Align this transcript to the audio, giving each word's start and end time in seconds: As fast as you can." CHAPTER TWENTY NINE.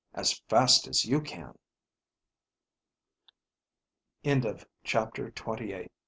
As 0.15 0.39
fast 0.49 0.87
as 0.87 1.05
you 1.05 1.21
can." 1.21 1.53
CHAPTER 4.83 5.29
TWENTY 5.29 5.65
NINE. 5.73 5.89